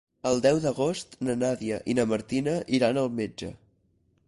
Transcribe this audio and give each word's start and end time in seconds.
El 0.27 0.39
deu 0.45 0.61
d'agost 0.63 1.13
na 1.27 1.35
Nàdia 1.43 1.77
i 1.93 1.97
na 2.01 2.07
Martina 2.15 2.57
iran 2.81 3.01
al 3.03 3.13
metge. 3.21 3.55